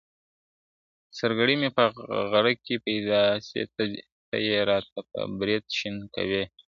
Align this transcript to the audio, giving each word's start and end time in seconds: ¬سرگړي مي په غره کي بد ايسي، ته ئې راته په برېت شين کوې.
¬سرگړي 1.19 1.55
مي 1.61 1.69
په 1.77 1.83
غره 2.31 2.53
کي 2.65 2.75
بد 2.83 3.05
ايسي، 3.21 3.61
ته 4.29 4.35
ئې 4.45 4.57
راته 4.69 4.99
په 5.09 5.19
برېت 5.39 5.65
شين 5.77 5.95
کوې. 6.15 6.43